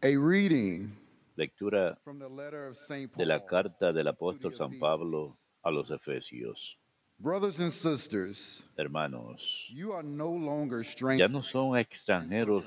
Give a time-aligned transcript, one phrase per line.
[0.00, 0.96] A reading
[1.36, 1.98] Lectura
[3.16, 6.78] de la carta del apóstol San Pablo a los Efesios.
[7.18, 12.64] Brothers and sisters, Hermanos, you are no longer ya strangers, no son extranjeros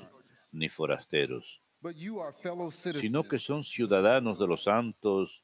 [0.52, 1.46] ni forasteros,
[1.82, 5.42] but you are fellow citizens sino que son ciudadanos de los santos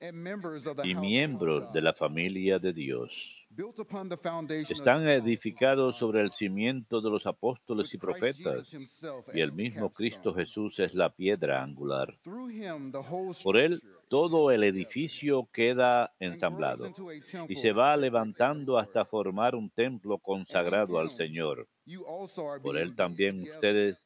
[0.00, 3.12] and members of the y miembros of de God, la familia de Dios.
[4.68, 8.76] Están edificados sobre el cimiento de los apóstoles y profetas,
[9.32, 10.34] y el mismo Cristo.
[10.34, 12.14] Jesús es la piedra angular.
[13.42, 16.92] Por él todo el edificio queda ensamblado
[17.48, 21.66] y se va levantando hasta formar un templo consagrado al Señor.
[22.62, 23.96] Por él también ustedes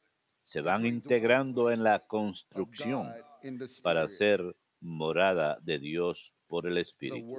[0.43, 3.09] se van integrando en la construcción
[3.83, 7.35] para ser morada de Dios por el Espíritu.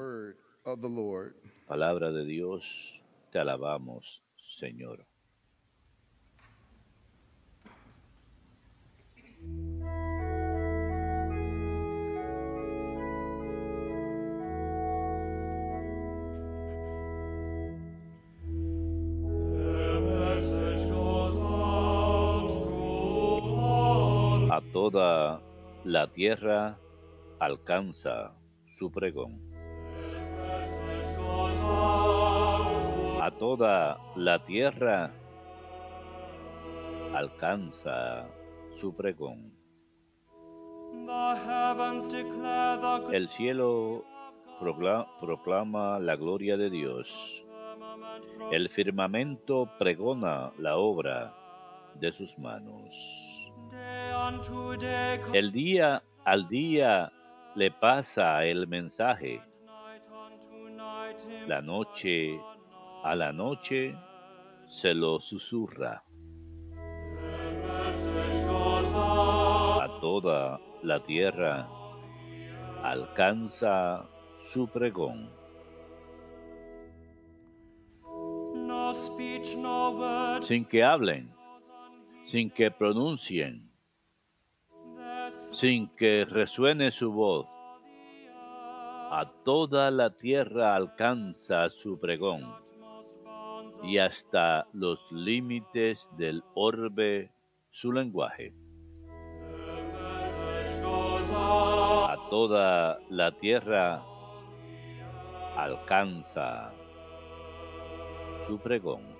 [1.73, 3.01] Palabra de Dios,
[3.31, 4.23] te alabamos,
[4.59, 5.07] Señor.
[24.51, 25.41] A toda
[25.85, 26.77] la tierra
[27.39, 28.35] alcanza
[28.77, 29.52] su pregón.
[33.43, 35.11] Toda la tierra
[37.13, 38.29] alcanza
[38.77, 39.53] su pregón.
[43.13, 44.05] El cielo
[44.61, 47.09] procla- proclama la gloria de Dios.
[48.53, 51.35] El firmamento pregona la obra
[51.97, 52.95] de sus manos.
[55.33, 57.11] El día al día
[57.57, 59.41] le pasa el mensaje.
[61.49, 62.39] La noche
[63.03, 63.97] a la noche
[64.69, 66.05] se lo susurra.
[69.81, 71.69] A toda la tierra
[72.83, 74.09] alcanza
[74.45, 75.31] su pregón.
[80.43, 81.35] Sin que hablen,
[82.27, 83.71] sin que pronuncien,
[85.31, 87.47] sin que resuene su voz.
[89.15, 92.62] A toda la tierra alcanza su pregón
[93.83, 97.31] y hasta los límites del orbe
[97.71, 98.55] su lenguaje.
[101.35, 104.03] A toda la tierra
[105.57, 106.73] alcanza
[108.47, 109.12] su pregón.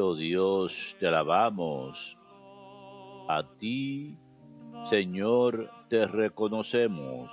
[0.00, 2.18] Oh Dios, te alabamos.
[3.28, 4.16] A ti,
[4.88, 7.30] Señor, te reconocemos.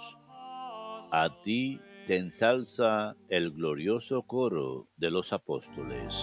[1.11, 6.15] A ti te ensalza el glorioso coro de los apóstoles.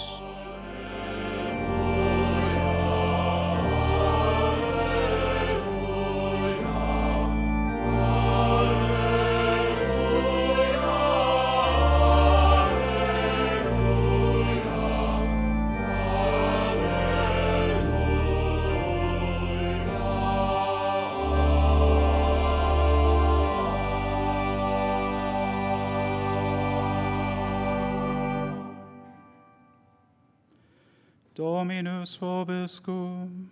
[31.39, 33.49] Dominus vobiscum.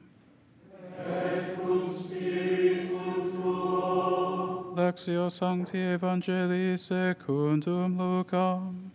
[0.98, 4.74] Et cum spiritu tuo.
[4.76, 8.90] Lectio Sancti Evangelii secundum Lucam.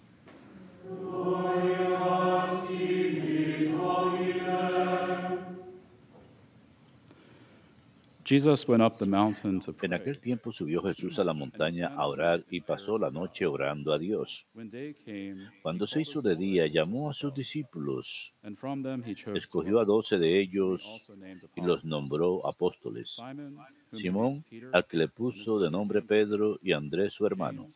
[0.84, 1.91] Gloria
[8.31, 13.92] En aquel tiempo subió Jesús a la montaña a orar y pasó la noche orando
[13.92, 14.45] a Dios.
[15.62, 18.33] Cuando se hizo de día, llamó a sus discípulos,
[19.36, 21.12] escogió a doce de ellos
[21.56, 23.22] y los nombró apóstoles.
[23.98, 27.68] Simón, al que le puso de nombre Pedro, y Andrés su hermano.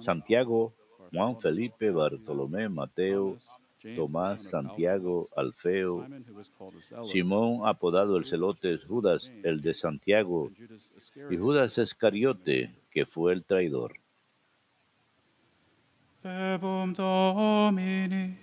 [0.00, 0.74] Santiago,
[1.12, 3.36] Juan, Felipe, Bartolomé, Mateo,
[3.96, 6.06] Tomás, Santiago, Alfeo,
[7.10, 10.50] Simón, apodado el Celotes, Judas, el de Santiago,
[11.30, 13.94] y Judas Iscariote, que fue el traidor.
[16.22, 18.41] Verbum Domini.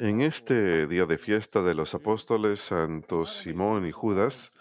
[0.00, 4.52] En este día de fiesta de los apóstoles Santos Simón y Judas,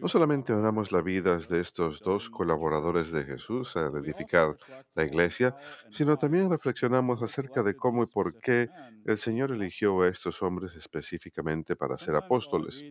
[0.00, 4.56] no solamente oramos las vidas de estos dos colaboradores de Jesús al edificar
[4.94, 5.54] la iglesia,
[5.90, 8.70] sino también reflexionamos acerca de cómo y por qué
[9.04, 12.84] el Señor eligió a estos hombres específicamente para ser apóstoles.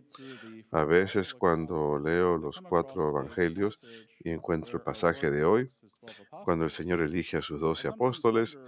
[0.70, 3.80] A veces cuando leo los cuatro evangelios
[4.18, 5.70] y encuentro el pasaje de hoy,
[6.42, 8.58] cuando el Señor elige a sus doce apóstoles,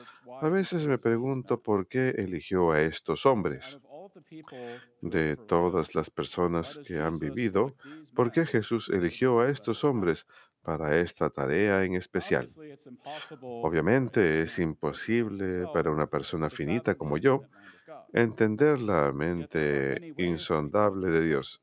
[0.41, 3.79] a veces me pregunto por qué eligió a estos hombres.
[5.01, 7.77] De todas las personas que han vivido,
[8.13, 10.27] ¿por qué Jesús eligió a estos hombres
[10.63, 12.59] para esta tarea en especial?
[13.61, 17.47] Obviamente es imposible para una persona finita como yo
[18.13, 21.63] entender la mente insondable de Dios.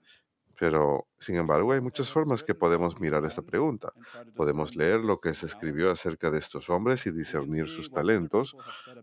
[0.63, 3.91] Pero, sin embargo, hay muchas formas que podemos mirar esta pregunta.
[4.33, 8.55] Podemos leer lo que se escribió acerca de estos hombres y discernir sus talentos.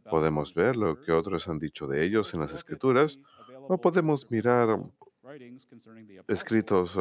[0.08, 3.18] Podemos ver lo que otros han dicho de ellos en las escrituras.
[3.68, 4.78] O podemos mirar
[6.28, 6.96] escritos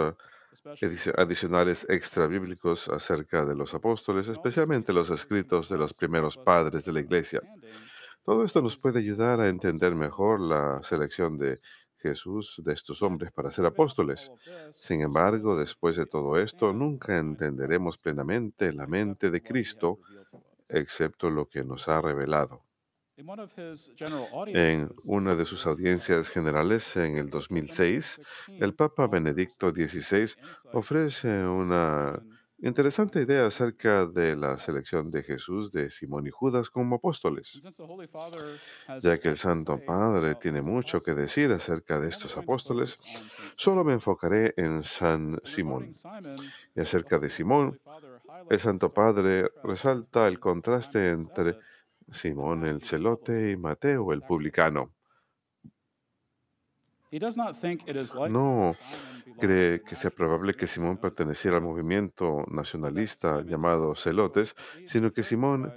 [0.81, 6.83] edici- adicionales extra bíblicos acerca de los apóstoles, especialmente los escritos de los primeros padres
[6.83, 7.41] de la iglesia.
[8.25, 11.61] Todo esto nos puede ayudar a entender mejor la selección de
[12.01, 14.31] Jesús de estos hombres para ser apóstoles.
[14.71, 19.99] Sin embargo, después de todo esto, nunca entenderemos plenamente la mente de Cristo,
[20.67, 22.63] excepto lo que nos ha revelado.
[24.47, 30.35] En una de sus audiencias generales en el 2006, el Papa Benedicto XVI
[30.71, 32.21] ofrece una
[32.61, 37.61] interesante idea acerca de la selección de Jesús de Simón y Judas como apóstoles.
[39.01, 42.99] Ya que el Santo Padre tiene mucho que decir acerca de estos apóstoles,
[43.53, 45.91] solo me enfocaré en San Simón.
[46.75, 47.79] Y acerca de Simón,
[48.49, 51.57] el Santo Padre resalta el contraste entre
[52.11, 54.91] Simón el celote y Mateo el publicano.
[58.29, 58.75] No
[59.39, 65.73] cree que sea probable que Simón perteneciera al movimiento nacionalista llamado celotes, sino que Simón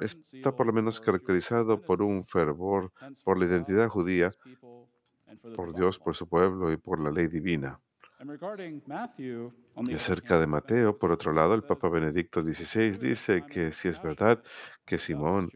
[0.00, 2.92] está por lo menos caracterizado por un fervor
[3.24, 4.32] por la identidad judía,
[5.54, 7.80] por Dios, por su pueblo y por la ley divina.
[9.86, 14.02] Y acerca de Mateo, por otro lado, el Papa Benedicto XVI dice que si es
[14.02, 14.42] verdad
[14.86, 15.50] que Simón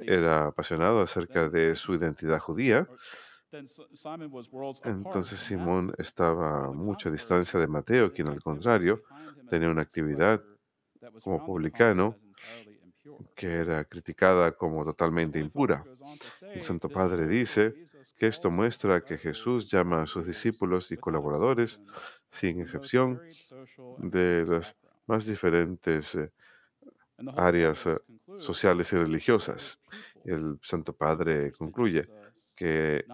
[0.00, 2.86] era apasionado acerca de su identidad judía,
[4.84, 9.02] entonces Simón estaba a mucha distancia de Mateo, quien al contrario
[9.48, 10.42] tenía una actividad
[11.22, 12.16] como publicano
[13.34, 15.84] que era criticada como totalmente impura.
[16.42, 17.74] El Santo Padre dice
[18.16, 21.80] que esto muestra que Jesús llama a sus discípulos y colaboradores,
[22.30, 23.20] sin excepción,
[23.98, 24.74] de las
[25.06, 26.30] más diferentes eh,
[27.36, 27.96] áreas eh,
[28.38, 29.78] sociales y religiosas.
[30.24, 32.08] El Santo Padre concluye
[32.56, 33.04] que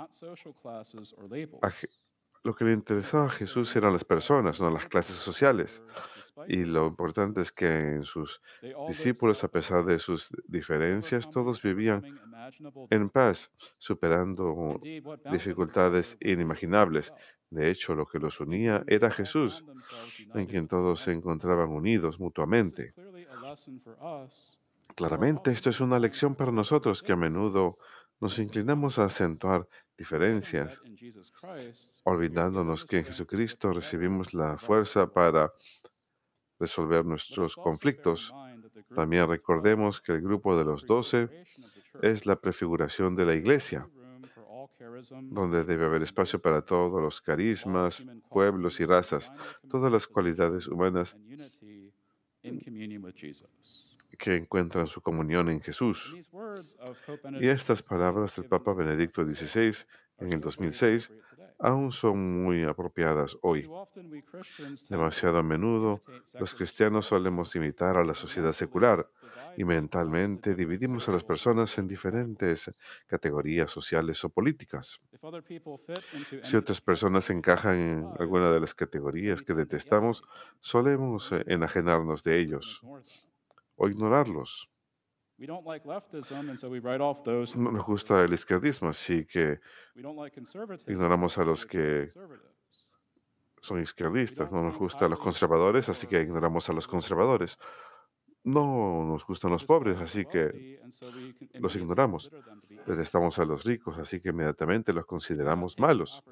[2.45, 5.83] lo que le interesaba a Jesús eran las personas, no las clases sociales.
[6.49, 8.41] Y lo importante es que en sus
[8.89, 12.03] discípulos, a pesar de sus diferencias, todos vivían
[12.91, 14.81] en paz, superando
[15.31, 17.13] dificultades inimaginables.
[17.51, 19.63] De hecho, lo que los unía era Jesús,
[20.35, 22.95] en quien todos se encontraban unidos mutuamente.
[24.95, 27.77] Claramente, esto es una lección para nosotros que a menudo
[28.23, 30.81] nos inclinamos a acentuar diferencias,
[32.05, 35.53] olvidándonos que en Jesucristo recibimos la fuerza para
[36.61, 38.33] resolver nuestros conflictos.
[38.95, 41.29] También recordemos que el grupo de los doce
[42.01, 43.89] es la prefiguración de la iglesia,
[45.21, 49.33] donde debe haber espacio para todos los carismas, pueblos y razas,
[49.69, 51.17] todas las cualidades humanas
[54.23, 56.15] que encuentran su comunión en Jesús.
[57.41, 59.75] Y estas palabras del Papa Benedicto XVI
[60.19, 61.57] en el still very 2006 appropriate today.
[61.59, 63.69] aún son muy apropiadas hoy.
[64.89, 66.01] Demasiado a menudo
[66.39, 69.09] los cristianos solemos imitar a la sociedad secular
[69.57, 72.71] y mentalmente dividimos a las personas en diferentes
[73.09, 75.01] categorías sociales o políticas.
[76.45, 80.23] Si otras personas encajan en alguna de las categorías que detestamos,
[80.61, 82.81] solemos eh, enajenarnos de ellos.
[83.77, 84.69] O ignorarlos.
[85.39, 88.33] We don't like leftism, and so we write off those who No nos gusta el
[88.33, 89.59] izquierdismo, así que
[90.87, 92.09] ignoramos a los que
[93.61, 94.53] son izquierdistas.
[94.53, 97.59] No nos gustan los conservadores, así que ignoramos a los conservadores.
[98.45, 100.81] No nos gustan los pobres, así que
[101.55, 102.31] los ignoramos.
[102.87, 106.23] detestamos a los ricos, así que inmediatamente los consideramos malos.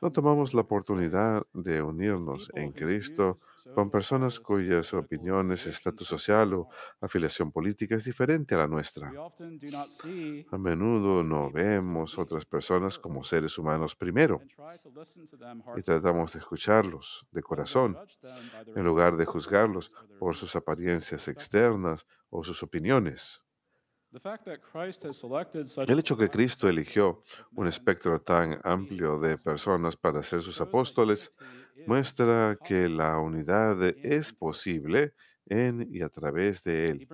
[0.00, 3.38] No tomamos la oportunidad de unirnos en Cristo
[3.74, 6.68] con personas cuyas opiniones, estatus social o
[7.00, 9.12] afiliación política es diferente a la nuestra.
[10.50, 14.40] A menudo no vemos otras personas como seres humanos primero
[15.76, 17.96] y tratamos de escucharlos de corazón
[18.74, 23.42] en lugar de juzgarlos por sus apariencias externas o sus opiniones.
[25.86, 27.22] El hecho que Cristo eligió
[27.54, 31.30] un espectro tan amplio de personas para ser sus apóstoles
[31.86, 35.14] muestra que la unidad es posible
[35.46, 37.08] en y a través de Él.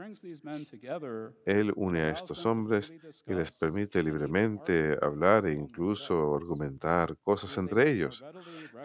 [1.45, 2.93] Él une a estos hombres
[3.27, 8.23] y les permite libremente hablar e incluso argumentar cosas entre ellos,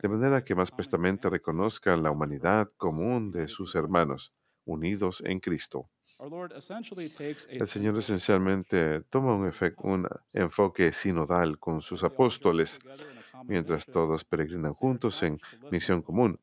[0.01, 4.33] de manera que más prestamente reconozcan la humanidad común de sus hermanos,
[4.71, 5.89] unidos en Cristo.
[7.49, 12.79] El Señor esencialmente toma un, enfoque sinodal con sus apóstoles,
[13.45, 15.39] mientras todos peregrinan juntos en
[15.71, 16.39] misión común.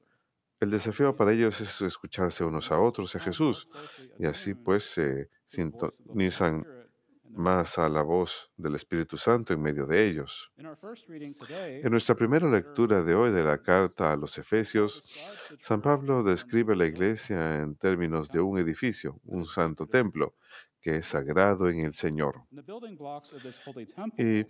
[0.60, 3.68] El desafío para ellos es escucharse unos a otros a Jesús
[4.18, 6.66] y así pues se sintonizan
[7.30, 10.50] más a la voz del Espíritu Santo en medio de ellos.
[10.56, 15.02] En nuestra primera lectura de hoy de la carta a los Efesios,
[15.60, 20.34] San Pablo describe la iglesia en términos de un edificio, un santo templo,
[20.80, 22.42] que es sagrado en el Señor.
[24.16, 24.44] Y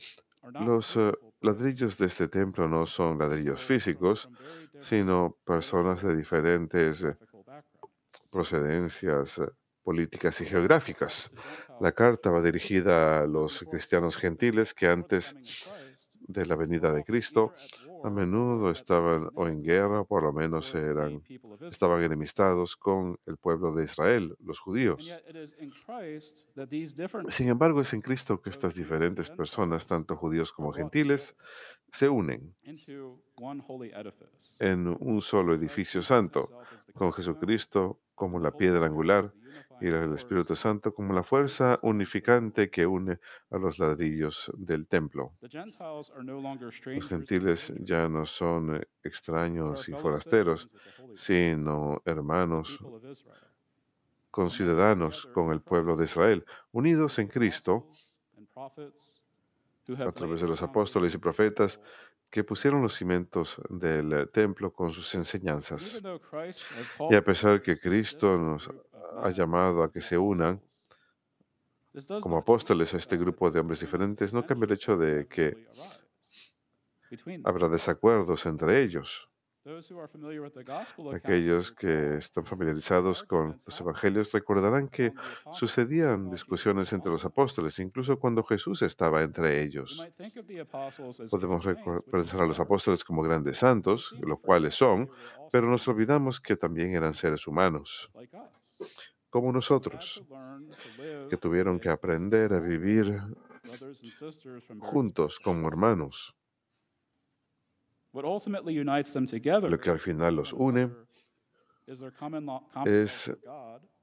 [0.61, 4.31] los eh, ladrillos de este templo no son ladrillos físicos,
[4.81, 7.17] sino personas de diferentes eh,
[8.31, 9.49] procedencias eh,
[9.89, 11.31] políticas y geográficas.
[11.81, 15.35] La carta va dirigida a los cristianos gentiles que antes
[16.21, 17.55] de la venida de Cristo
[18.05, 21.23] a menudo estaban o en guerra, por lo menos eran,
[21.63, 25.11] estaban enemistados con el pueblo de Israel, los judíos.
[27.31, 31.35] Sin embargo, es en Cristo que estas diferentes personas, tanto judíos como gentiles,
[31.91, 32.55] se unen
[34.59, 36.51] en un solo edificio santo,
[36.93, 39.33] con Jesucristo como la piedra angular
[39.81, 43.19] y el Espíritu Santo como la fuerza unificante que une
[43.51, 45.33] a los ladrillos del templo.
[45.41, 50.69] Los gentiles ya no son eh, extraños y forasteros,
[51.17, 52.79] sino hermanos
[54.31, 57.89] conciudadanos con el pueblo de Israel, unidos en Cristo
[58.55, 61.81] a través de los apóstoles y profetas
[62.31, 66.01] que pusieron los cimientos del eh, templo con sus enseñanzas.
[67.11, 68.71] Y a pesar que Cristo nos
[69.23, 70.61] ha llamado a que se unan
[72.21, 75.67] como apóstoles a este grupo de hombres diferentes, no cambia el hecho de que
[77.45, 79.29] habrá desacuerdos entre ellos.
[81.15, 85.13] Aquellos que están familiarizados con los evangelios recordarán que
[85.53, 90.03] sucedían discusiones entre los apóstoles, incluso cuando Jesús estaba entre ellos.
[91.31, 91.67] Podemos
[92.11, 95.11] pensar a los apóstoles como grandes santos, los cuales son,
[95.53, 98.11] pero nos olvidamos que también eran seres humanos.
[99.31, 100.23] Como nosotros,
[101.29, 103.21] que tuvieron que aprender a vivir
[104.81, 106.35] juntos como hermanos.
[109.69, 110.91] Lo que al final los une
[112.87, 113.31] es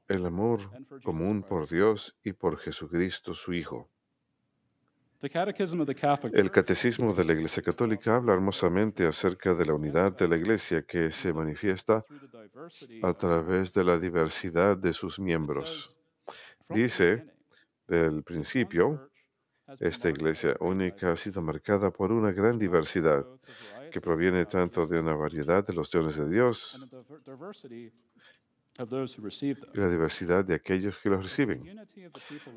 [0.08, 0.70] el amor
[1.04, 1.68] común por.
[1.68, 3.90] Dios y por Jesucristo su Hijo.
[6.34, 10.84] El Catecismo de la Iglesia Católica habla hermosamente acerca de la unidad de la Iglesia
[10.84, 12.06] que se manifiesta
[13.02, 15.96] a través de la diversidad de sus miembros.
[16.28, 17.36] says, "From the Dice,
[17.88, 19.10] del principio,
[19.80, 23.26] esta Iglesia única ha sido marcada por una gran diversidad
[23.92, 26.80] que proviene tanto de una variedad de los dones de Dios
[28.78, 31.64] y la diversidad de aquellos que los reciben.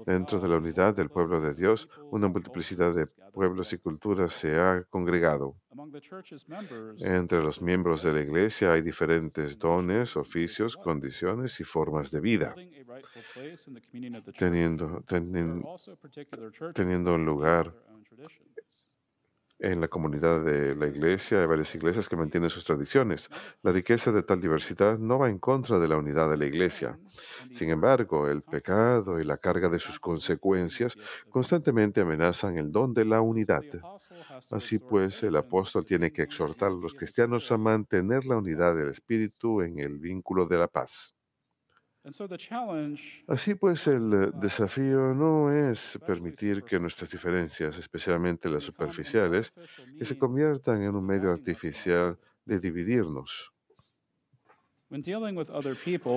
[0.04, 4.58] Dentro de la unidad del pueblo de Dios, una multiplicidad de pueblos y culturas se
[4.58, 5.56] ha congregado.
[6.98, 12.54] Entre los miembros de la iglesia hay diferentes dones, oficios, condiciones y formas de vida,
[14.36, 17.72] teniendo, churches teniendo un lugar
[19.58, 21.40] en la comunidad de la iglesia.
[21.40, 23.28] Hay varias iglesias que mantienen sus tradiciones.
[23.62, 26.98] La riqueza de tal diversidad no va en contra de la unidad de la iglesia.
[27.50, 30.96] Sin embargo, el pecado y la carga de sus consecuencias
[31.28, 33.64] constantemente amenazan el don de la unidad.
[34.50, 38.88] Así pues, el apóstol tiene que exhortar a los cristianos a mantener la unidad del
[38.88, 41.17] Espíritu en el vínculo de la paz.
[43.26, 49.52] Así pues, el eh, desafío no es permitir que nuestras diferencias, especialmente las superficiales,
[49.98, 53.52] que se conviertan en un medio artificial de dividirnos.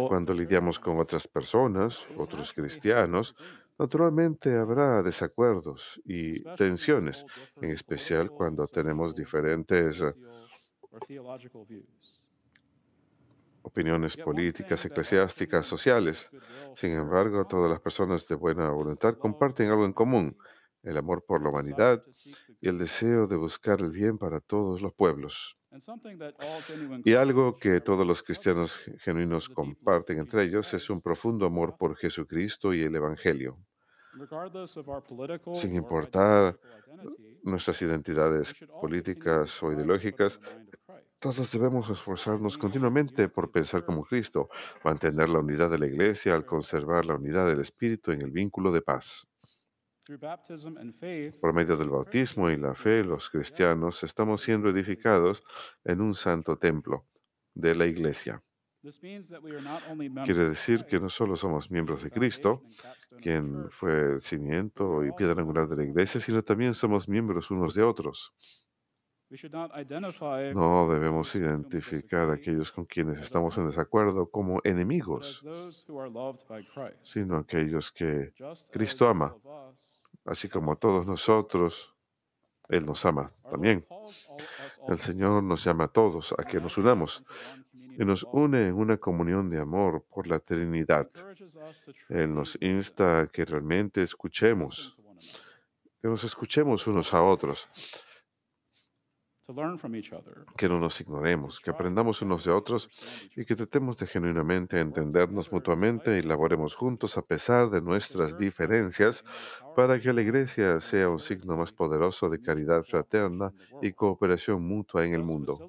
[0.08, 3.36] Cuando lidiamos con otras personas, otros cristianos,
[3.78, 7.26] naturalmente habrá desacuerdos y tensiones,
[7.62, 10.14] en especial cuando tenemos diferentes eh,
[13.62, 16.32] opiniones políticas, eclesiásticas, sociales.
[16.74, 20.38] Sin embargo, todas las personas de buena voluntad comparten algo en común,
[20.84, 22.04] el amor por la humanidad
[22.62, 25.58] y el deseo de buscar el bien para todos los pueblos.
[27.04, 31.76] Y algo que todos los cristianos ge- genuinos comparten entre ellos es un profundo amor
[31.76, 33.60] por Jesucristo y el Evangelio.
[35.52, 36.60] Sin importar
[37.44, 40.40] nuestras identidades políticas o ideológicas,
[41.22, 44.50] todos debemos esforzarnos continuamente por pensar como Cristo,
[44.84, 48.72] mantener la unidad de la Iglesia al conservar la unidad del Espíritu en el vínculo
[48.72, 49.28] de paz.
[51.40, 55.44] Por medio del bautismo y la fe, los cristianos estamos siendo edificados
[55.84, 57.06] en un santo templo
[57.54, 58.44] de la Iglesia.
[60.26, 62.64] Quiere decir que no solo somos miembros de Cristo,
[63.22, 67.76] quien fue el cimiento y piedra angular de la Iglesia, sino también somos miembros unos
[67.76, 68.34] de otros.
[70.54, 75.42] No debemos identificar a aquellos con quienes estamos en desacuerdo como enemigos,
[77.02, 78.34] sino aquellos que
[78.72, 79.34] Cristo ama,
[80.26, 81.94] así como a todos nosotros,
[82.68, 83.86] Él nos ama también.
[84.90, 87.24] El Señor nos llama a todos a que nos unamos
[87.72, 91.10] y nos une en una comunión de amor por la Trinidad.
[92.10, 94.98] Él nos insta a que realmente escuchemos,
[96.02, 97.70] que nos escuchemos unos a otros,
[100.58, 102.90] que no nos ignoremos, que aprendamos unos de otros
[103.36, 109.24] y que tratemos de genuinamente entendernos mutuamente y laboremos juntos a pesar de nuestras diferencias
[109.76, 113.52] para que la Iglesia sea un signo más poderoso de caridad fraterna
[113.82, 115.60] y cooperación mutua en el mundo.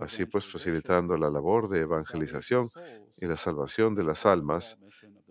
[0.00, 2.70] Así pues, facilitando la labor de evangelización
[3.16, 4.78] y la salvación de las almas,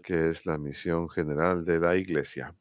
[0.03, 2.53] que es la misión general de la Iglesia.